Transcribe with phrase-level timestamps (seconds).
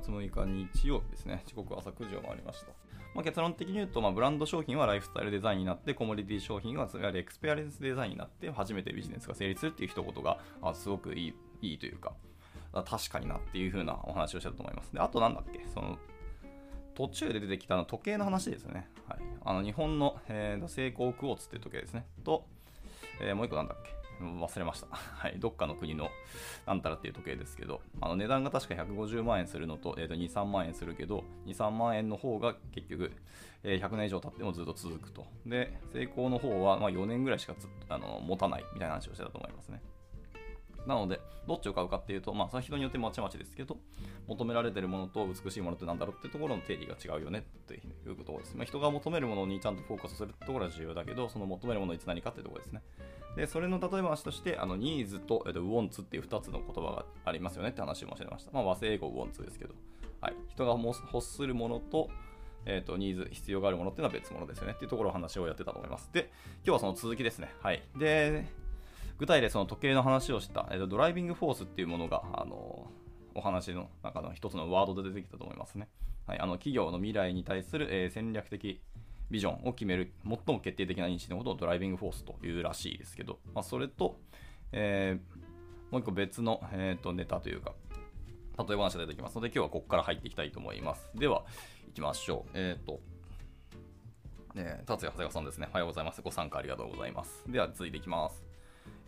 [0.00, 1.42] 月6日日曜日ですね。
[1.46, 2.72] 時刻朝9時を回りました。
[3.14, 12.12] まあ、結論的に言うと、まあ、ブランド商品はライフスタイルデザインになって、コモディティ商品はいわゆる experience design になって、初めてビジネスが成立するっていう一言が、あすごくいいいいというか、
[12.72, 14.92] 確かになっていう風なお話をしたと思います。
[14.92, 15.98] で、あとなんだっけ、その、
[16.94, 18.88] 途中で出てきたの時計の話ですね。
[19.08, 19.18] はい。
[19.44, 22.06] あの、日本の、えー、セイコークォーツっていう時計ですね。
[22.24, 22.46] と、
[23.20, 24.03] えー、もう一個なんだっけ？
[24.24, 24.88] 忘れました。
[24.92, 25.38] はい。
[25.38, 26.10] どっかの国の
[26.66, 33.12] なんたらっていう時計ですけど、あの値段が確か150万円するのと、えー、と2、3万円するけど、2、3万円の方が結局、
[33.62, 35.26] えー、100年以上経ってもずっと続くと。
[35.46, 37.54] で、成功の方はま4年ぐらいしか
[37.88, 39.82] あの持たないみたいな話をしてたと思いますね。
[40.86, 43.78] なので、どっちを買うかっていうと、まあ、それは人によってまちまちですけど、
[44.26, 48.56] 求められてるものと美しいものってなんだろうっていうところの定義が違うよねっていうところです。
[48.56, 52.82] まあ、人が求めるものにちゃんとフォーカスするところは重要だけど、その求めるものいつ何かっていうところですね。
[53.36, 58.52] で、それの例え話として、あの、ニーズと、えっと、ウォンツっていう2つの言葉がありますよねって話もしてました。
[58.52, 59.74] まあ、和製英語ウォンツですけど、
[60.20, 60.34] はい。
[60.48, 62.08] 人が欲するものと、
[62.66, 66.10] えっ、ー、と、ニーズ、必要があるものっていうのは別物ですよねっていうところを話をやってたと思います。
[66.12, 66.30] で、
[66.64, 67.50] 今日はその続きですね。
[67.60, 67.82] はい。
[67.96, 68.46] で、
[69.18, 72.90] 具体でその時計の話をした、えーと、ドライビングフォースっていうものが、あの
[73.34, 75.88] お話の中の一つのワードで出てきたと思いますね。
[76.26, 78.80] はい、あの企業の未来に対する、えー、戦略的
[79.30, 84.18] ビジョンを決める最も決定的な認識のことをドライビングフォースというらしいですけど、まあ、それと、
[84.72, 87.72] えー、もう一個別の、えーと、ネタというか、
[88.58, 91.10] 例え話が出てきますので、今日はここから入っていきたいと思います。
[91.14, 91.44] では、
[91.88, 92.50] 行きましょう。
[92.54, 93.00] えっ、ー、と、
[94.56, 95.68] えー、達也長谷川さんですね。
[95.70, 96.22] おはようございます。
[96.22, 97.42] ご参加ありがとうございます。
[97.48, 98.44] では、続いていきます。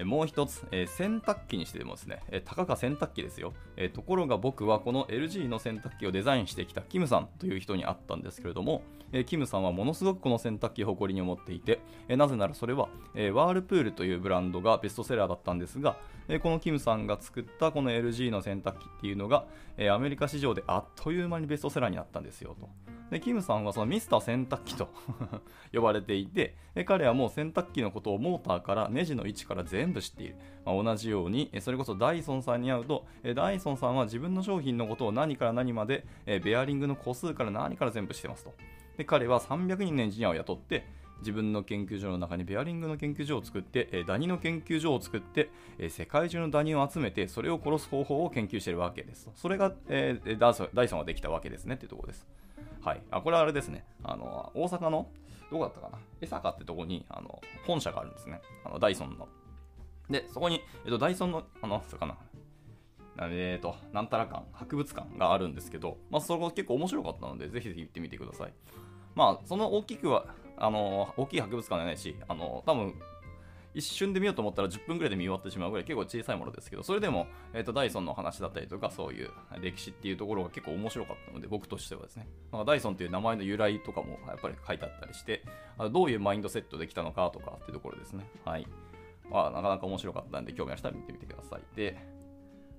[0.04, 8.82] もう一つ、えー、洗濯機にしてもですね、えー、たかが洗濯機ですよ、えー、ところが僕はこの LG の洗濯機をデザインしてきたキムさんという人に会ったんですけれども、
[9.18, 15.96] えキムさんはものすごくこの洗濯機を誇りに思っていて、えなぜならそれは、えワールプールというブランドがベストセラーだったんですが、
[16.28, 19.46] えこのキムさんが作ったこの LG の洗濯機っていうのが、
[19.78, 22.68] えアメリカ市場であっという間にベストセラーになったんですよと。
[23.10, 24.88] で、キムさんはそのミスター洗濯機と
[25.72, 30.36] 呼ばれていて、彼はもう洗濯機のことをモーターからネジの位置から全部知っている。
[30.64, 36.04] まあ、同じように、それこそダイソンさんに会うと、ダイソンさんは自分の商品のことを何から何まで、
[36.42, 38.52] ベアリングの個数から何から全部してますと。
[38.96, 40.86] で、彼は300人のエンジニアを雇って、
[41.20, 45.50] 自分の研究所の中にベアリングの研究所を作って、ダニの研究所を作って、
[45.88, 49.30] 世界中のダニを集めて、それを殺す方法を研究しているわけです。
[49.34, 50.38] それが、えー、
[50.74, 52.26] ダイソンができたわけですねっていうところです。
[52.82, 53.02] はい。
[53.10, 53.84] あ、これはあれですね。
[54.04, 55.08] あの、大阪の、
[55.50, 55.98] どこだったかな？
[56.20, 58.40] 江坂ってとこに、あの、本社があるんですね。
[58.64, 59.28] あの、ダイソンの。
[60.10, 62.16] で、そこに、えっと、ダイソンの、あの、そかな？
[63.18, 68.52] えっ、ー、と、なんたら館、博物館があるんですけど、まあ、そこ結構面白かったので、ぜひぜひ行ってみてください。
[69.16, 72.94] まあ、その大きくは、あの、大きい博物館じゃないし、あの、多分
[73.74, 85.42] 一瞬で見ようと思ったら10分ぐらいで見終わってしまうぐらい結構小さいものですけど、それでも、えーと、ダイソンの話だったりとか、そういう歴史っていうところが結構面白かったので、僕としてはですね、まあ、ダイソンっていう名前の由来とかもやっぱり書いてあったりして、
[85.78, 88.26] あどういうマインドセットできたのかとかっていうところですね。
[88.44, 88.66] はい。
[89.30, 91.76] まあ、なかなか面白かったんで、興味ある人は見てみてください。
[91.76, 91.98] で、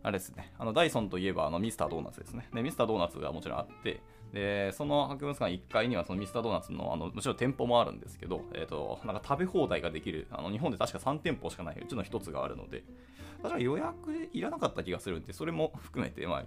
[0.01, 2.47] あれですね、あのダイソンといえばあのミスタードーナツですね。
[2.53, 4.01] でミスタードーナツがもちろんあって、
[4.33, 12.83] でその博物館1階にはそのミスタードーナツのあのもちろん店舗もあるんですけど、えーと、なんか食べ放題ができるあの日本で確か3店舗しかないうちの1つがあるので
[13.41, 16.45] 確か予約いらなかった気がするんでそれも含めて、まあ、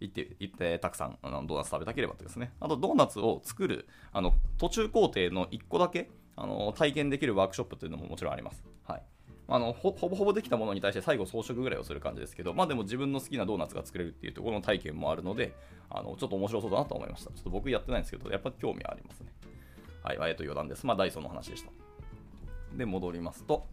[0.00, 8.64] 行って行ってたくさんあのドーナツ食べたければとですねあとドーナツを作るあの途中工程の1個だけあの体験できるワークショップというのももちろんあります。
[8.84, 9.02] はい
[9.50, 15.54] あのほぼほぼできたものに対して最後装飾ぐらいをする感じですけど、まあでも自分の好きなドーナツが作れるっていうところの体験もあるので、
[15.90, 17.30] あのちょっと面白そうだなと思いました。
[17.32, 19.32] ちょっと僕やってないんですけど、やっぱ興味ありますね。
[20.04, 20.86] はい、えっと余談です。
[20.86, 21.70] まあダイソーの話でした。
[22.76, 23.66] で、戻りますと、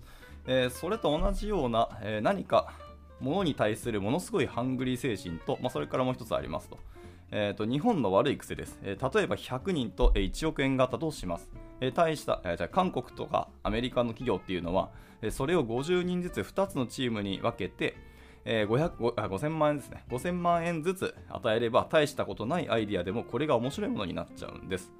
[0.47, 2.73] えー、それと同じような、えー、何か
[3.19, 6.79] ものに対するものすごいハングリー精神と、まあ、それからもう一つありますと。
[7.29, 11.51] えーと、日本の悪い癖です、えー、例えば100人と1億円があったとします。
[11.81, 14.89] えー、対した、えー、じゃ韓国とかアメリカの企業っていうのは、
[15.21, 17.95] えー、それを50人ずつ2つのチームに分けて、
[18.45, 20.03] えー、5000万円ですね。
[20.09, 24.91] 5000万円ずつ与えれば大したことないアイディアでもこれが面白いものになっちゃうんです。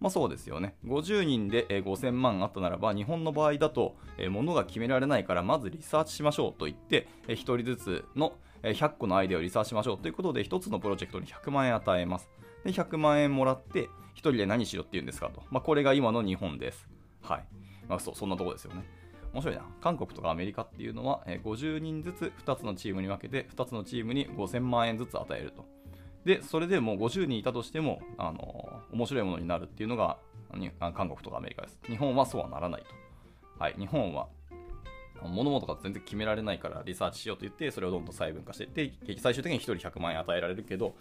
[0.00, 0.74] まあそうですよね。
[0.86, 3.96] 50人で5000万あったならば、日本の場合だと、
[4.30, 12.30] 物が決められないから、まずリサーチしましょうと言って、1人ずつの100個のアイデアをリサーチしましょうということで、1つのプロジェクトに100万円与えます。
[12.64, 15.42] で、100万円もらって、1人で何しろって言うんですかと。
[15.50, 16.88] まあ、これが今の日本です。
[17.22, 17.44] はい。
[17.88, 18.84] まあ、そう、そんなとこですよね。
[19.32, 19.62] 面白いな。
[19.80, 25.64] 韓国とかアメリカっていうのは、50人ずつ2つのチームに分けて、2つのチームに5000万円ずつ与えると。
[26.24, 30.18] で、それでもう50人いたとしても、あの面白いものになるっていうのが、
[30.94, 31.78] 韓国とかアメリカです。
[31.86, 32.88] 日本はそうはならないと。
[33.58, 33.74] はい。
[33.78, 34.28] 日本は
[35.22, 40.94] 物事が全然決められないからリサーチしようと言って、それをどんどん細分化していって、最終的に1人100万円与えられるけど、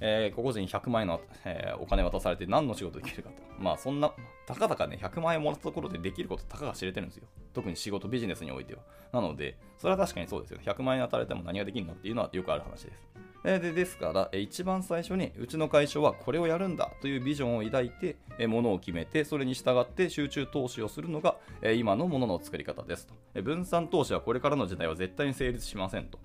[0.00, 3.42] えー、個々人100万円の、えー、お金渡されて何の仕事できるかと。
[3.58, 4.12] まあそんな、
[4.46, 7.26] たかだかね、100万円もらったところでできることたかが知れてるんですよ。
[7.54, 8.80] 特に仕事、ビジネスにおいては。
[9.12, 10.58] なので、それは確かにそうですよ。
[10.64, 13.12] 100万円当たれても何ができるのっていうのはよくある話です。
[13.44, 21.36] でですから、一番最初にうちの会社はこれをやるんだというビジョンを抱いて、ものを決めて、それに従って集中投資をするのが
[21.74, 23.42] 今のものの作り方ですと。
[23.42, 26.18] 分散投資はこれからの時代は絶対に成立しませんと。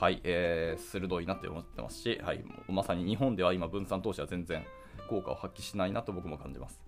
[0.00, 4.64] はい、えー、鋭いなって思ってますし、はい、まさに日本では今分散投資は全然
[5.10, 6.80] 効果を発揮しないなと僕も感じます。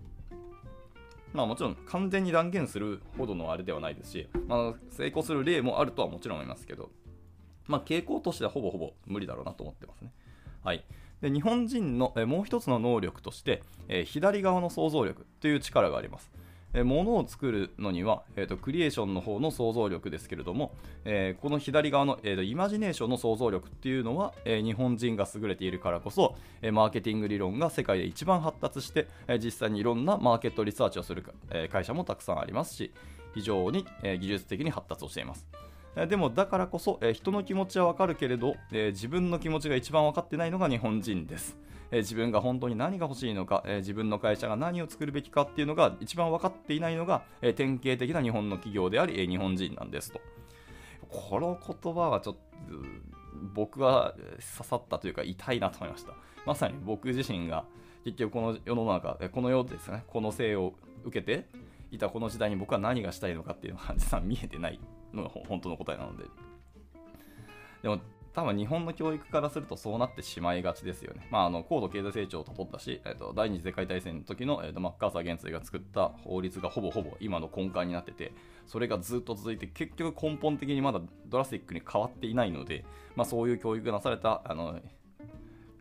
[1.31, 6.89] まあもちろん完全に断言するほどのあれではないですし、まあ、成功する例もあるとはもちろん思いますけど、
[7.67, 10.11] まあ傾向としてはほぼほぼ無理だろうなと思ってますね。
[10.63, 10.83] はい。
[11.21, 16.31] で日本人のえもう一つの能力として、えー、左側の想像力という力があります。
[16.73, 20.73] えものを作るのには、えーと、クリエーションの方の想像力ですけれども、
[21.05, 32.91] えー、この左側の、えーと、イマジネーションの想像力っていうのは、えー、日本人が優れているからこそ、えマーケティング理論が世界で一番発達して、え実際にいろんなマーケットリサーチをする、え会社もたくさんありますし
[33.35, 35.45] 非常に、え技術的に発達をしています。
[35.95, 41.55] でもだからこそ、え人の気持ちはわかるけれど、え自分の気持ちが一番分かってないのが日本人です。
[41.91, 50.19] え自分が本当に何が欲しいのか、え自分の会社が何を作るべきかっていうのが一番分かっていないのが、え典型的な日本の企業であり、え日本人なんですと。
[51.09, 52.41] この言葉はちょっと
[53.53, 54.15] 僕は
[54.57, 56.13] 刺さったというか痛いなと思いました。
[56.45, 57.65] まさに僕自身が
[58.03, 60.73] 結局この世の中、この世ですね、この生を
[61.05, 61.45] 受けて
[61.91, 64.79] いたこの時代に僕は何がしたいのかっていうのは実は見えてない
[65.13, 66.25] のが本当の答えなので。
[67.81, 67.99] でも
[68.33, 71.27] 多分日本の教育からするとそうなってしまいがちですよね。
[71.29, 78.33] まあ、あの高度経済成長をたどったし、えーと、第二次世界大戦の時の、えーと、マッカーサー元帥が作った法律がほぼほぼ今の根幹になってて、
[78.65, 82.83] それがずっと続いて、結局根本的にまだドラスティックに変わっていないので、
[83.15, 84.79] まあ、そういう教育がなされたあの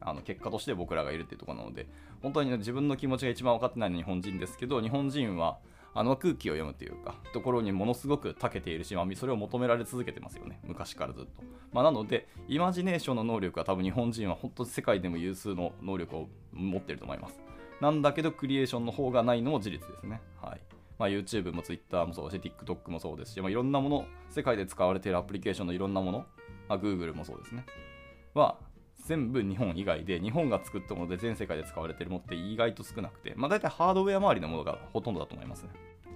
[0.00, 1.86] あの結果として僕らがいるっていうところなので、
[2.20, 5.58] 本当に、ね、自分の気持ちが一番分かってないの日本人ですけど、日本人は
[5.94, 10.60] あの空気を読むというか、ところにものすごく長けているし、まあ、それを求められ続けてますよね。
[10.64, 11.30] 昔からずっと。
[11.72, 17.40] まあ、なので、イマジネーションの能力は多分日本人は本当世界でも有数の能力を持っていると思います。
[17.80, 20.22] なんだけど、クリエーションの方がないのも事実ですね。
[20.40, 20.60] はい。
[20.98, 26.26] まあ、YouTube も Twitter もそうだし、TikTok もそうですし、まあ、いろんなもの、世界で使われているアプリケーションのいろんなもの、
[26.68, 27.66] まあ、Google もそうですね。
[28.34, 28.56] は、
[29.02, 35.70] 全部日本以外で、日本が作ったもので全世界で使われているものって意外と少なくて、まあ、大体ハードウェア周りのものがほとんどだと思いますね。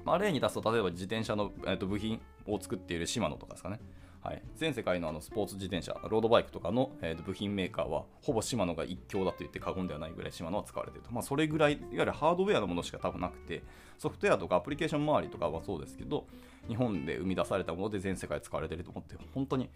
[0.04, 3.80] まあ、例に出すと、例えば自転車の、えー、と部品を作っているシマノとかですかね。
[4.22, 11.12] はい、全世界のあのスポーツ自転車、ロードバイクとかの、えー、と部品メーカーは、ほぼシマノが一強だと言って過言ではないぐらいシマノは使われていると。
[11.12, 13.62] まあ、それぐらい、いわゆるハードウェアのものしか多分なくて、
[13.98, 16.26] ソフトウェアとかアプリケーション周りとかはそうですけど、
[16.68, 19.70] 日本で生み出されたもので全世界使われていると思って、本当に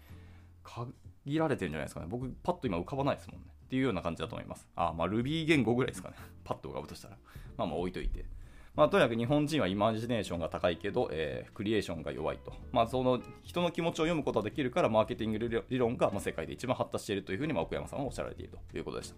[0.63, 2.07] 限られてるんじゃないですかね。
[2.09, 3.47] 僕、パッと今浮かばないですもんね。
[3.65, 4.67] っていうような感じだと思います。
[4.75, 6.15] あ、まあ Ruby 言語ぐらいですかね。
[6.43, 7.17] パッと浮かぶとしたら。
[7.57, 8.25] まあまあ置いといて。
[8.73, 12.53] まあ、とにかく日本人はイマジネーションが高いけど、えー、クリエーションが弱いと。
[12.71, 19.15] まあ、その人の気持ちを読むことができるから、マーケティング理論が、まあ、世界で一番発達しているというふうに、まあ、奥山さんはおっしゃられているということでした。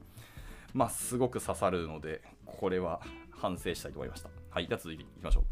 [0.74, 3.00] まあ、すごく刺さるので、これは
[3.32, 4.30] 反省したいと思いました。
[4.50, 5.44] はい、では続いていきましょ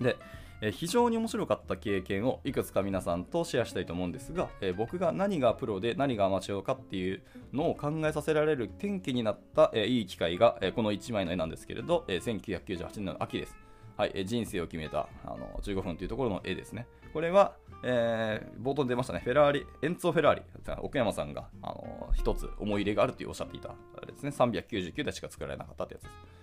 [0.00, 0.04] う。
[0.04, 0.16] で、
[0.62, 13.56] え非常に面白かった経験をいくつか皆さんとシェアしたいと思うんですが、え僕が何がプロで何がアマチュアかっていうのを考えさせられる転機になった、えいい機会が、えこの1枚の絵なんですけれど、え1998年の秋です。
[13.96, 16.86] はい、人生を決めたあの15分というところの絵ですね。
[17.12, 20.42] これは、えー、冒頭に出ましたね、フェラーリ、エンツォ・フェラーリ、
[20.78, 26.39] 奥山さんが、あの一つ思い入れがあるとおっしゃっていたあれですね、399でしか作られなかったってやつです。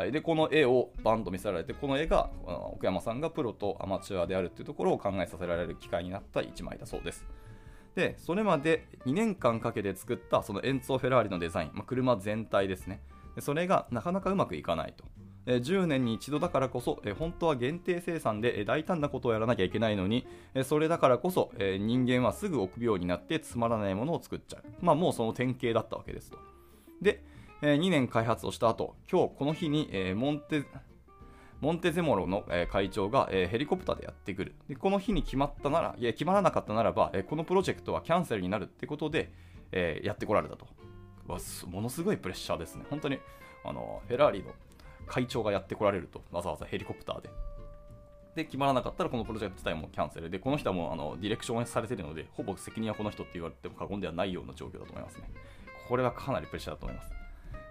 [0.00, 2.30] はい、でこの絵をバンと見せられてこの絵が
[2.72, 7.26] 奥山さんがプロとアマチュアであるというところを考えさせられる機会になった1枚だそうです
[7.94, 13.02] でそれまで2年間かけて作ったそのエンツォ・フェラーリのデザイン、まあ、車全体ですね
[13.34, 15.04] でそれがなかなかうまくいかないと
[15.46, 20.26] 10年に一度だからこそ、本当は限定生産で大胆なことをやらなきゃいけないのに、
[20.64, 24.62] それだからこそ人間はすぐ臆病になってつまらないものを作っちゃう。
[24.80, 26.38] まあもうその典型だったわけですと。
[27.00, 27.24] で、
[27.62, 30.64] 2年開発をした後、今日この日にモンテ、
[31.60, 34.54] モンテゼモロの会長がヘリコプターでやってくる。
[34.68, 39.30] でこの日に決まったなら、いや決まらなかったならば、このプロジェクトはキャンセルになるってことで、
[40.02, 40.66] やってこられたと。
[41.26, 41.38] わ
[41.70, 42.84] ものすごいプレッシャーですね。
[42.88, 43.18] 本当に
[43.64, 44.52] あのフェラーリの
[45.06, 47.28] 会長がやってこられると、わざわざヘリコプターで。
[48.36, 55.30] で、決まらなかったらこのプロジェクト自体もキャンセルで、この人はもうあのディレクションされてるので、ほぼ責任はこの人って言われても過言ではないような状況だと思いますね。
[55.88, 57.19] これはかなりプレッシャーだと思います。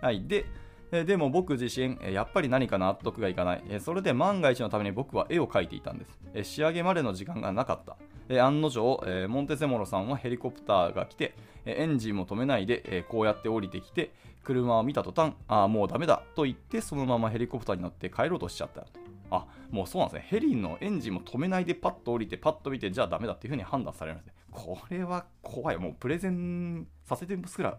[0.02, 0.26] はい。
[0.28, 0.46] で、
[0.92, 3.64] でも僕自身、やっぱり何か納得がいかない。
[3.80, 6.06] それで万が一のために僕は絵を描いていたんで
[6.44, 6.44] す。
[6.44, 7.98] 仕上げまでの時間がなかった。
[8.44, 14.12] 案の定、モンテセモロさんはヘリコプターが来て、エンジンも止めないで、こうやって降りてきて
[14.44, 18.86] 車を見た途端ああもうダメだと言ってそのままヘリコプターに乗って帰ろうとしちゃった
[19.32, 27.78] あもうそうなんですねヘリのエンジンも止めないでパッと降りてパッと見てじゃあダメだっていうふうに判断されるんですねこれは怖いもうプレゼンさせてすら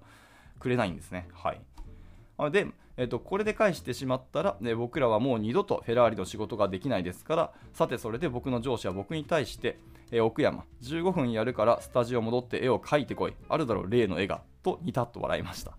[0.60, 1.60] くれないんですねはい
[2.48, 9.78] で、えー、とこれで返してしまったら、ね、僕らはもう二度とフェラーリの仕事ができないですからさてそれで僕の上司は僕に対して、
[10.10, 13.34] え、奥山15分やるからスタジオ戻って絵を描いてこい。
[13.48, 15.76] あるだろう例の絵がとニタッと笑いました。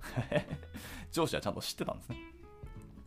[1.12, 2.18] 上司はちゃんと知ってたんですね。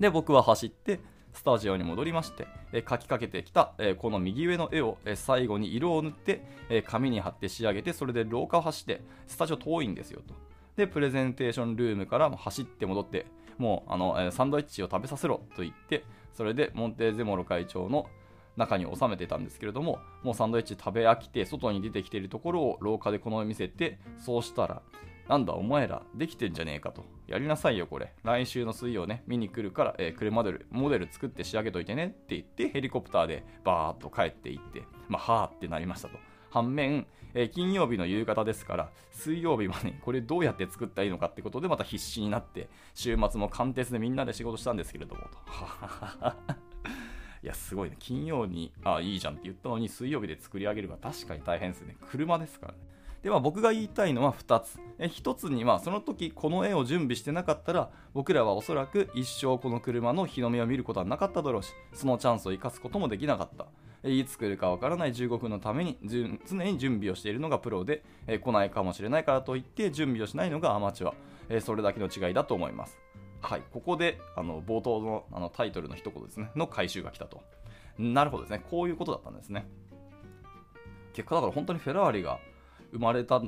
[0.00, 1.00] で僕は走って
[1.32, 10.34] スタジオに戻りまして、えー、描きかけてきた、えー、この右上の絵を、えー、最後に色を塗って、え紙に貼って仕上げてそれで廊下を走ってスタジオ遠いんですよと。
[10.76, 13.26] でプレゼンテーションルームから走って戻って
[13.58, 18.06] もうあの、えサンドイッチを食べさせろと言って、それでモンテーゼモロ会長の
[18.56, 24.82] 中に収めてたんですけれども、もうサンドイッチ食べ飽きて、外に出てきているところを廊下でこの見せて、そうしたら、
[25.28, 27.04] なんだお前らできてんじゃねえかと。
[27.26, 28.12] やりなさいよこれ。
[28.22, 36.18] 来週の水曜ね、見に来るから、えー、車モデル、モデル作って仕上げといてねって言って、ヘリコプターでバーッと帰っていって、まあ、はーってなりましたと。
[36.50, 45.28] 反面、えー、金曜日の夕方ですから、水曜日はね、これどうやって作ったらいいのかってことでまた必死になって、週末も貫徹でみんなで仕事したんですけれども、と。
[47.42, 47.96] いや、すごいね。
[47.98, 51.96] 金曜に、あ、いいじゃんって言ったのに、水曜日で作り上げるが確かに大変ですね。
[52.08, 52.78] 車ですからね。
[53.24, 54.78] では僕が言いたいのは2つ。
[54.98, 63.66] え1つにはその時この絵を準備してなかったら僕らはおそらく一生この車の日の目を見ることはなかっただろうしそのチャンスを生かすこともできなかった。
[64.04, 71.14] いつ来るかわからない15分のために常に準備をしているのがプロで、え来ないかもしれないからといって準備をしないのがアマチュア、
[71.48, 72.98] えそれだけの違いだと思います。
[73.40, 77.42] はい、ここであの冒頭のあのタイトルの一言ですね、の回収が来たと。
[77.98, 79.66] なるほどですね、こういうことだったんですね。
[81.14, 82.40] 結果だから本当にフェラーリが
[82.92, 83.42] 生まれた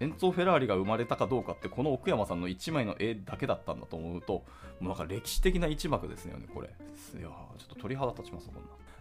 [0.00, 4.44] エンツォ・フェラーリが生まれたかどうかってこの奥山さんの1枚の絵だけだったんだと思うとも
[4.80, 8.60] うなんか歴史的な一幕ですよねこれいやちょっと鳥肌立ちますこんな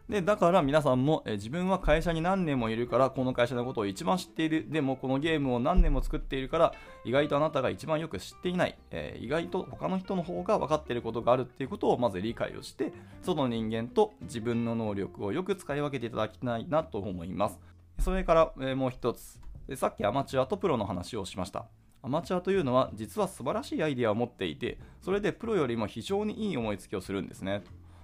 [0.10, 4.66] で、だから皆さんも、え自分は会社に何年もいるから、この会社のことを一番知っている。
[4.68, 6.74] でも、このゲームを何年も作っているから、
[7.06, 8.76] 意外とあなたが一番よく知っていない。
[8.90, 17.60] えー、意外と他の人の方が分かっていることがあるっていうことをまず理解をして、その人間と自分の能力をよく使い分けていただきたいなと思います。
[18.00, 19.40] それから、えー、もう一つ。
[19.76, 21.68] さっきアマチュアとプロの話をしました。
[22.02, 27.62] アマチュアというのは実は素晴らしいアイデアを持っていて、それでプロよりも非常にいい思いつきをするんですね。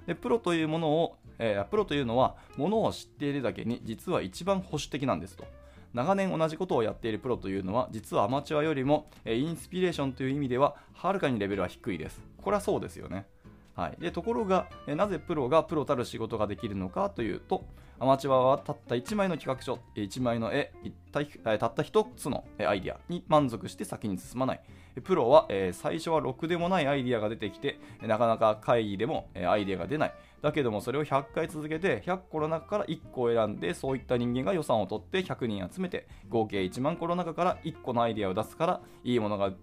[0.08, 5.46] でプロというものを、えー、プロというのはものを知っているだけに実は一番保守的なんですと。
[5.94, 12.22] 長年同じことをやっているプロというのは実はアマチュアよりも、えー、インスピレーションという意味でははるかにレベルは低いです。
[12.42, 13.26] これはそうですよね。
[13.76, 17.66] はい、でところが、えなぜプロがプロたる仕事ができるのかというと
[18.00, 20.72] アマチュアはたった1枚の企画書1枚の絵
[21.12, 24.62] たった1つのアイデアに満足して先に進まない。
[25.02, 30.14] プロは、えー、最初はろくでもないアイディアが出てきて、なかなか会議でも、えー、アイディアが出ない。
[30.42, 39.54] だけどもそれを100回続けて100個の中から1個を選んでそういった人間が予算を取って100人集めて合計1万個の中から1個のアイディアを出すからいいものが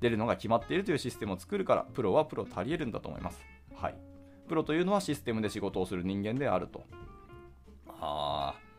[0.00, 3.44] 出るのが決まっているというシステムを作るからプロはプロ足り得るんだと思います。
[3.74, 3.94] はい。
[4.48, 6.82] プロというのはシステムで仕事をする人間であると。
[8.00, 8.71] ああ。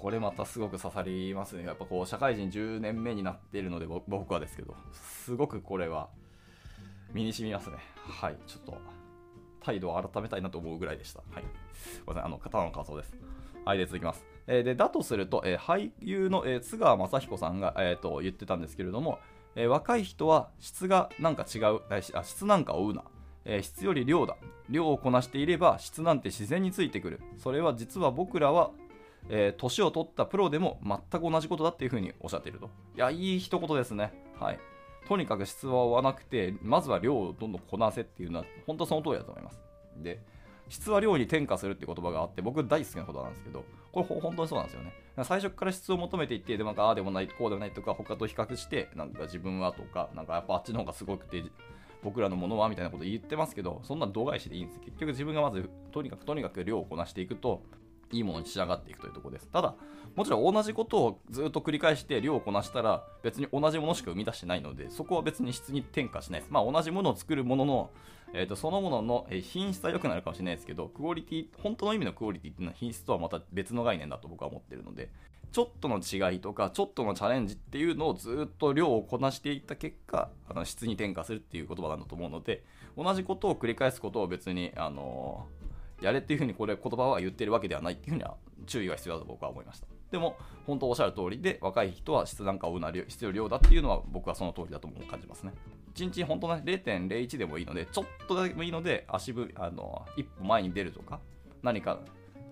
[0.00, 1.64] これまたすごく刺さりますね。
[1.64, 6.08] やっぱこう、社会人10年目になっているので、僕はですけど、すごくこれは
[7.12, 7.76] 身に染みますね。
[7.96, 8.78] はい、ちょっと
[9.60, 11.20] 態度を改めたいなと思うぐらいでした。
[11.30, 11.44] はい。
[12.04, 13.16] ごめんなさい、あの、方の感想です。
[13.64, 14.24] はい、で、続きます。
[14.46, 19.18] えー、で、だとすると、えー、俳優の、えー、津川雅彦さんが、えーと、言ってたんですけれども、
[19.56, 23.02] えー、若い人は質がなんか違う、あ質なんか追うな。
[23.44, 24.36] え、質より量だ。
[24.68, 27.20] 量をこなしていれば質なんて自然についてくる。
[27.38, 28.70] それは実は僕らは
[29.28, 32.70] えー、年を取ったプロでも全く同じことだっていうふうにおっしゃっていると。
[32.94, 34.12] いや、いい一言ですね。
[34.38, 34.58] はい。
[35.08, 39.60] とにかく質は追わなくて、まずは量をどんどんこなせっていうのは、本当その通りだと思います。
[39.98, 40.20] で、
[40.68, 44.92] 質は量に転化するって言葉があって、僕大好きなことなんですけど、これ本当にそうなんですよね。
[45.22, 51.42] 最初から質を求めていって、でもなんかああでもない、こうでもないとか、他と比較して、なんか自分はとか、なんかやっぱあっちの方がすごくて、
[52.02, 54.80] 僕らのものはみたいなこと言ってますけど、そんな度外視でいいんです。
[54.80, 57.62] 結局自分がまず、とにかくとにかく量をこなしていくと、
[58.12, 59.48] いいものに仕上がっていくというところです。
[59.48, 59.74] ただ、
[60.14, 66.52] もちろん同じことをずっと繰り返して量をこなしたら別に同じものしか生み出してないので、そこは別に質に転化しないです。
[66.52, 67.90] まあ同じものを作るものの、
[68.32, 75.10] えー、とそのものの品質は良くなるかもしれないですけど、クオリティ、本当の意味のクオリティっていうのは品質とはまた別の概念だと僕は思ってるので、
[75.52, 82.64] ちょっとの違いとか、ちょっとのチャレンジっていうのをずっと量をこなしていった結果、あの質に転化するっていう言葉なんだと思うので、
[82.96, 85.46] 同じことを繰り返すことを別に、あの
[86.00, 88.36] やれっていうふうにこれ言葉は言ってるわけではないっていうふうには
[88.66, 89.86] 注意が必要だと僕は思いました。
[90.10, 90.36] でも
[90.66, 95.52] 本当おっしゃる通りで若い人は質なんかをうなる必要量だっていうのは僕はその通りだとも感じますね。
[95.94, 101.20] 1日本当ね0.01でもいいのでちょっとだけもいいので足ぶあの一歩前に出るとか
[101.62, 101.98] 何か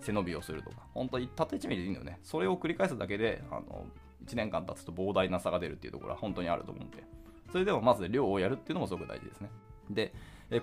[0.00, 2.18] 背伸びをするとか本当にたった1ミリでいいのよね。
[2.22, 3.86] それを繰り返すだけであの
[4.26, 7.04] 1年間経つと膨大な差が出るっていうところは本当にあると思うんで。
[7.52, 9.50] それでもまず量をやるっていうのもすごく大事ですね。
[9.90, 10.12] で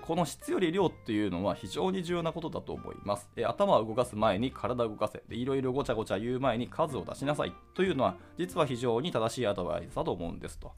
[0.02, 3.28] この質より量っていうのは非常に重要なことだと思います。
[3.44, 5.22] 頭を動かす前に体を動かせ。
[5.30, 10.72] いろいろごちゃごちゃ言う前に数を出しなさいというのは実は非常に正しいアドバイスだと思うんですと。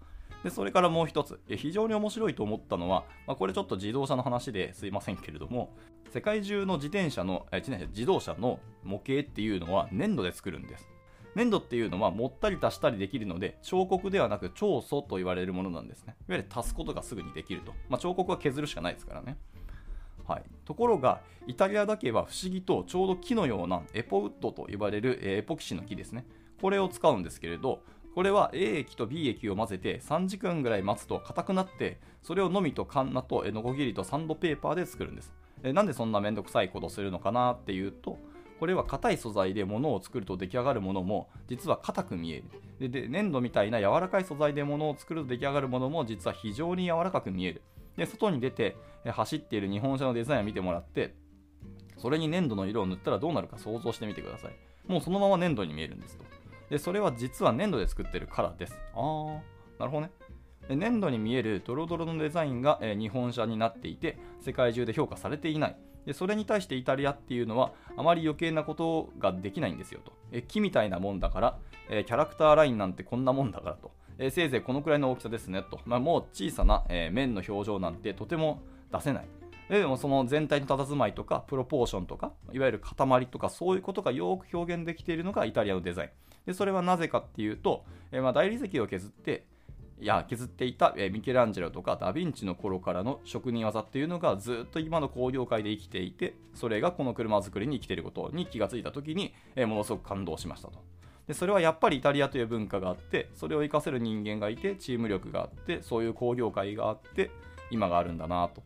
[0.45, 5.71] でそれからもう一つ、非常に面白いと思ったのは、まあ、これちょっと自動車の話ですいませんけれども、
[6.13, 10.94] 世界中の自転車の、え自動車の模型っていうのは粘土で作るんです。
[11.35, 16.15] 粘土っていうのは盛ったり足したりできるので彫刻ではなく彫塑と言われるものなんですね。
[16.29, 19.37] いわゆる足すことがすぐにできると、まあ、彫刻は削るしかないですからね。
[20.27, 26.25] はい、ところがイタリアだけは不思議とちょうど木のようなエポウッドと呼ばれるエポキシの木ですね。
[26.61, 27.83] これを使うんですけれど
[28.15, 35.35] これは A 液と B 液を混ぜて3時間ぐらい待つと硬くなってそれをのみとカンナとノコギリとサンドペーパーで作るんです。
[35.63, 38.19] なんでそんなめんどくさいことするのかなっていうと
[38.61, 42.43] これは硬い素材で物を作ると出来上がるものも実は硬く見え
[42.81, 42.91] る。
[42.91, 47.63] で粘土みたいな柔らかい素材で物を作ると出来上がるものも実は非常に柔らかく見える。
[47.97, 51.15] で外に出て走っている日本車のデザインを見てもらって
[51.99, 54.53] それに粘土の色を塗ったらどうなるか想像してみてください。
[54.87, 56.25] もうそのまま粘土に見えるんですと。
[56.71, 58.75] でそれは実は粘土で作ってるからです。
[58.95, 59.41] あー
[59.79, 60.11] なるほどね。
[60.69, 65.77] で粘土に見えるドロドロのデザインが、え日本車になっていて世界中で評価されていない。
[66.07, 70.13] でそれに対してイタリアっていうのはあまり余計なことができないんですよと。
[70.33, 71.59] え木みたいなもんだから、
[71.89, 79.27] えキャラクターラインなんてこんなもんだからと、えせいぜいこのくらいの大きさですねと、まあ、もう小さな、え面の表情なんてとても出せない。
[79.69, 86.11] でもその全体の佇まいとかプロポーションとかいわゆる塊とかそういうことがよく表現できているのがイタリアのデザイン。
[86.47, 89.47] でそれはなぜかっていうと、えまあ、大理石を削って
[90.01, 100.83] や削っていた、ミケランジェロとかダ・ヴィンチの頃からの職人技っていうのがずっと今の工業界で生きていてそれがこの車作りに生きていることに気がついた時に、ものすごく感動しましたと。
[101.27, 107.31] でそれはやっぱりイタリアという文化があってそれを活かせる人間がいてチーム力があってそういう工業界があって
[107.71, 108.63] 今があるんだなと。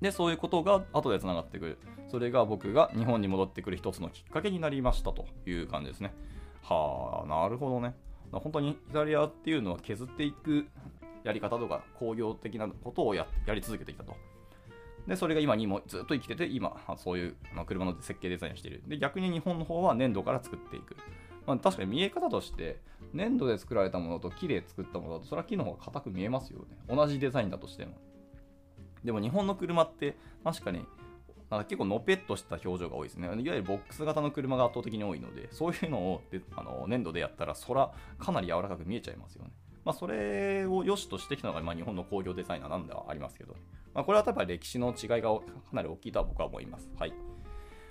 [0.00, 1.78] でそういうことが後でつながってくる。
[2.08, 6.14] それが僕が日本に戻ってくる一つのきっかけになりましたという感じですね。
[6.62, 7.94] はあなるほどね。
[8.32, 10.66] ま本当にイタリアっていうのは削っていく
[11.24, 14.14] やり方とか工業的なことをやり続けてきたと。
[15.06, 17.36] で、それが今にもずっと生きてて、今、そういう
[17.66, 18.82] 車の設計デザインをしている。
[18.86, 20.96] で、逆に日本の方は粘土から作っていく。
[21.46, 22.80] まあ、確かに見え方として、
[23.12, 26.76] 粘土で作られたものと木で作ったものだと、それは木の方が硬く見えますよね。
[26.88, 27.92] 同じデザインだとしても。
[29.04, 30.84] でも日本の車って確かに
[31.50, 33.26] なんか結構のぺっとした表情が多いですね。
[33.26, 36.22] いわゆるボックス型の車が圧倒的に多いので、そういうのを
[36.56, 39.52] あの粘土でやったら、空かなり柔らかく見えちゃいますよね。
[39.84, 43.54] まあ、それを良しとしてきたのが、まあ、日本の工業デザイナーなんではありますけど、
[43.94, 46.90] まあ、これは多分歴史の違いがかなり大きいとは僕は思います。
[46.98, 47.12] はい。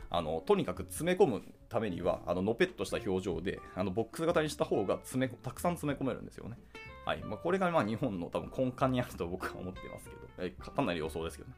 [0.10, 6.58] あのとにかく詰め込むためにはあののぺっとした表情であのボックス型にした方が詰めたくさん詰め込めるんですよね。
[7.06, 11.56] はいまあ、これがまあ日本の多分根幹にあると僕は思ってますけど、えかなり予想ですけどね。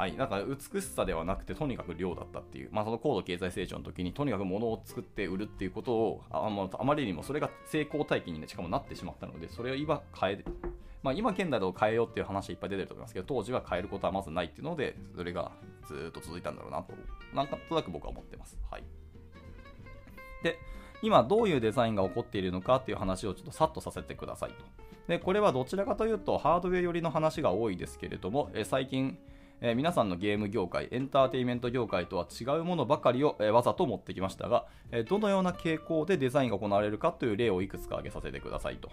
[0.00, 10.44] はい、なんか美しさではなくてとにかく量だったっていう、まあ、その高度経済成長の時にとにかく物を作って売るっていうことをああまりにもそれが成功体験に、ね、しかもなってしまったのでそれを今変え
[11.02, 15.52] まあ、今現代で変えようっていう話いっぱい出てると思いますけど当時は変えることはまずないっていうのでそれが
[15.86, 16.94] ずっと続いたんだろうなと
[17.34, 18.58] なんかとなく僕は思ってます。
[18.70, 18.84] はい、
[20.42, 20.58] で
[21.02, 24.56] 今どういうデザインが起こっているのかっていう話をちょっとさっとさせてくださいと。
[25.08, 29.18] でこれはどちらかというとハードウェア寄りの話が多いですけれどもえ最近
[29.62, 38.90] えー、皆さんのゲーム業界、エンターテインメント業界とは違うものばかりを、えー、わざと持ってきましたが、えー、どのような傾向でデザインが行われるかという例をいくつか挙げさせてくださいと。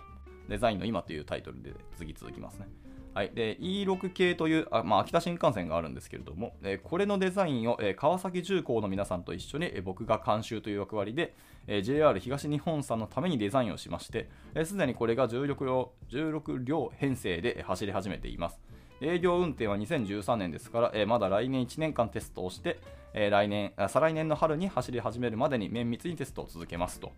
[0.49, 2.67] デザインの今というタイトルで次続きますね。
[3.13, 11.33] はい、E6 系というあ、まあ、秋田新幹線があるんですけれども、え、これのデザインを、え、川崎重工の皆さんと一緒に、え、僕が監修という役割で、
[11.81, 14.29] JR 東日本さんのためにデザインをしまして
[14.63, 18.61] すで、にこれが16両 ,16 両編成で走り始めています。
[19.01, 22.79] 営業運転は2013年ですから、えー、まだ来年1年間テストをして、
[23.13, 27.11] えー、来年再来年の春に走り始めるまでに綿密にテストを続けますと。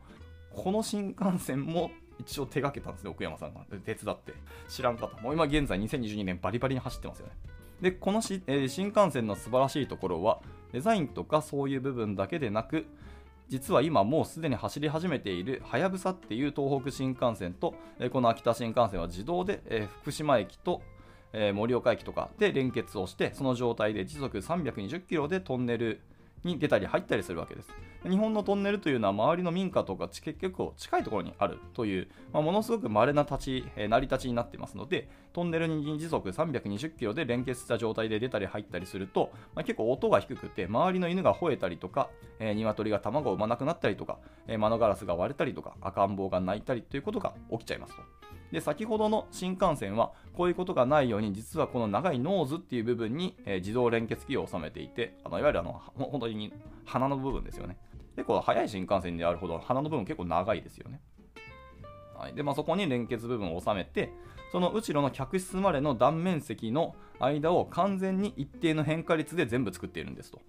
[0.51, 3.61] この新幹線も一応手がけたんですね、奥山さんが。
[3.85, 4.33] 手伝って。
[4.67, 5.07] 知らん方。
[5.21, 7.33] もう今現在2022年バリバリに走ってますよね。
[7.81, 10.41] で、このし、えー、新幹線の素晴らしいところは、
[10.73, 12.85] デザインとかそういう部分だけでなく、
[13.47, 17.73] 実は今もうすでに走り始めているはやぶさっていう東北新幹線と、
[18.11, 20.81] この秋田新幹線は自動で、福島駅と
[21.33, 26.01] えー、盛岡駅とかで連結をしてその状態で時速320キロでトンネル
[26.43, 27.69] に出たり入ったりするわけです
[28.07, 48.01] 日本のトンネルというのは周りの民家とか結局近いところにあるという、まあ、ものすごく稀な立ち、えー、成り立ちになっていますのでトンネルに時速320キロで連結した状態で出たり入ったりすると、まあ、結構音が低くて周りの犬が吠えたりとか、えー、鶏が卵を産まなくなったりとか、えー、窓ガラスが割れたりとか赤ん坊が泣いたりということが起きちゃいますと。
[48.51, 56.53] で先ほどの新幹線はこういうことがないように実はこの長いノーズっていう部分に、え、自動連結機を収めていてあのいわゆるあの本当に
[56.85, 57.77] 鼻の部分ですよね。
[58.15, 60.99] 結構速い新幹線であるほど鼻の部分結構長いですよね、
[62.17, 62.33] はい。
[62.33, 64.11] でまあ、そこに連結部分を収めて
[64.51, 70.41] その後ろの客室までの断面積の間を完全に一定の変化率で全部作っているんですと。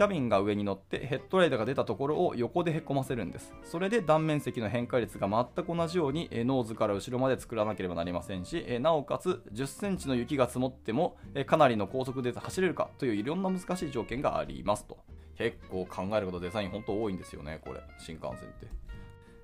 [0.00, 3.52] キャビンが上に乗ってヘッドライトが出たところを横でへこませるんです。
[3.62, 14.96] それで断面積の変化率が全く同じようにノーズから後ろまで作らなければなりませんし、なおかつ10センチの雪が積もってもかなりの高速で走れるかといういろんな難しい条件がありますと。
[15.36, 18.52] 結構考えることデザイン本当多いんですよね、これ、新幹線っ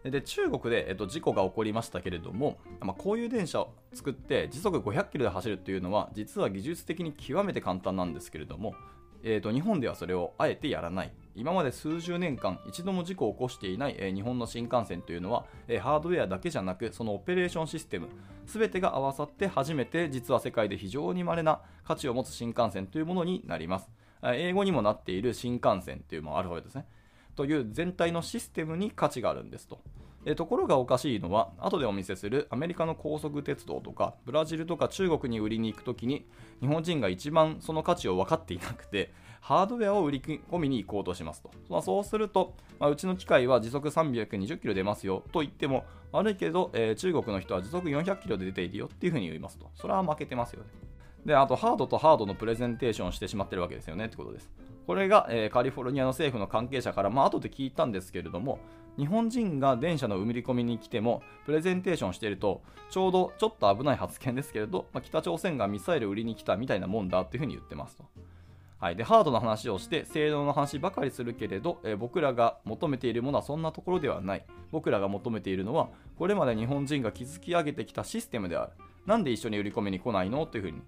[0.04, 0.10] て。
[0.10, 8.74] で中国で、えっと、事故が起こりましたけれども、まあ、こういう電車を作って時速500キロで走るというのは実は技術的に極めて簡単なんですけれども
[9.22, 11.12] えーと、日本ではそれをあえてやらない。
[11.34, 18.08] 今まで数十年間一度も事故を起こしていない、えー、日本の新幹線というのは、えー、ハードウェアだけじゃなくそのオペレーションシステム
[18.46, 23.90] 全てが合わさって初めて実は世界で非常に稀な価値を持つ新幹線というものになります。
[24.22, 26.86] 英語にもなっている新幹線というものアルファベットですね。
[27.34, 29.80] という全体のシステムに価値があるんですと。
[30.28, 36.26] えところがおかしいのは、後でお見せするアメリカの高速鉄道とか、ブラジルとか中国に売りに行くときに、
[36.60, 41.52] 日本人が一番その価値を分かっていなくて、ハードウェアを売り込みに行こうとしますと。
[41.68, 49.70] まあ、そうすると、まあ、うちの機械は時速320キロ出ますよと言っても、悪いけど、えー、中国の人は時速400キロで出ているよっていうふうに言いますと。
[49.76, 50.70] それは負けてますよね。
[51.24, 54.50] で、あと、ハードとハードのプレゼンテーションをしてしまってるわけですよねってことです。
[54.86, 58.58] これが、えー、カリフォルニアの政府の関係者から、まあ後で聞いたんですけれども、
[58.98, 68.04] 日本人が電車の埋め込みに来てもプレゼンテーションしているとちょうどちょっと危ない発言ですけれど、まあ、北朝鮮がミサイル売りに来たみたいなもんだっていうふうに言ってますと。
[68.78, 74.44] はい、でハードな話をして性能の話ばかりするけれど、えー、僕らが求めているものはそんなところではない。
[74.70, 78.72] 僕らが求めているのはこれまで日本人が築き上げてきたシステムである。
[79.06, 80.46] なんで一緒に売り込みに来ないの？
[80.46, 80.82] というふうに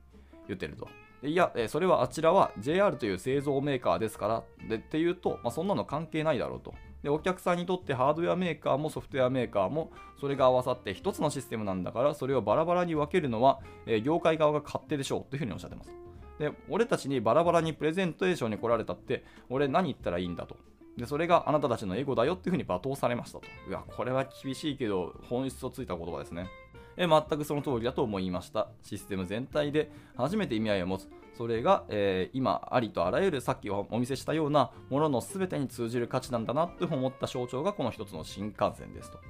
[0.47, 0.89] 言ってると。
[1.23, 6.75] いや、えー、それはあちらは JR という製造メーカーですからでっていうと、まあ、そんなの関係ないだろうと。
[7.03, 15.93] でお客さんにとってハードウェアメーカーもソフトウェアメーカーもそれが合わさって一つのシステムなんだからそれをバラバラに分けるのは、えー、業界側が勝手でしょうというふうにおっしゃってます。
[16.39, 20.57] で俺たちにバラバラにプレゼンテーションに来られたって俺何言ったらいいんだと。
[20.97, 23.45] でそれがあなたたちのエゴだよっていうふうに罵倒されましたと。
[23.69, 26.49] うわこれは厳しいけど本質をついた言葉ですね。
[26.97, 28.69] え全くその通りだと思いました。
[28.83, 31.09] システム全体で初めて意味合いを持つ。
[31.39, 39.21] それが、えー、今ありとあらゆるさっきお見せしたようなものの全てに通じる価値なんだなと思った象徴がこの一つの新幹線ですと。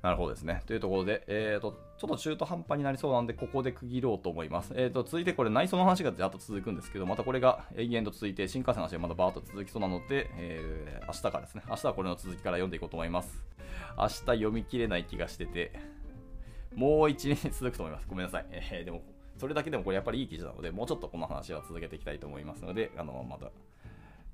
[0.00, 0.62] なるほどですね。
[0.66, 4.72] というところで、えーと、ちょっと中途半端になりそうなんで、ここで区切ろうと思います。
[4.76, 13.42] えーと、続いてこれ内装の話がずっと続くんですけど、またこれが永遠と続いて、新幹線の話がまだバーッと続きそうなので、えー、明日からですね、明日はこれの続きから読んでいこうと思います。
[13.98, 15.72] 明日読み切れない気がしてて、
[16.76, 18.06] もう一日続くと思います。
[18.08, 18.46] ごめんなさい。
[18.52, 19.02] えー、でも
[19.38, 23.50] それだけでもこれやっぱりいい記事なので、もうちょっとこの話は続けていきたいと思いますので、あの、また、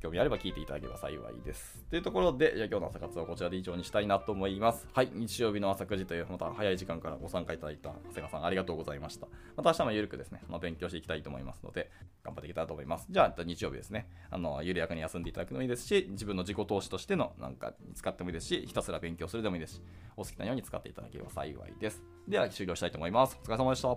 [0.04, 1.82] 興味あれば聞いていただければ幸いです。
[1.88, 4.86] というところで、じゃあ今日の朝活はこちらで以上にしたいなと思います。
[4.92, 9.26] はい、日曜日の朝9時というまた早い時間からご参加いただいた長谷川さんありがとうございました。
[9.56, 11.90] また明日もゆるくですね、まあ、勉強していきたいと思いますので、
[12.22, 13.06] 頑張っていけたらと思います。
[13.08, 19.80] じゃあ日曜日ですね、あの、緩やかに休んでいただくのもいいですし、自分の自己投資としてのなんか使ってもいいですし、ひたすら勉強するでもいいですし、
[20.18, 22.02] お好きなように使っていただければ幸いです。
[22.28, 23.38] では終了したいと思います。
[23.42, 23.96] お疲れ様でした。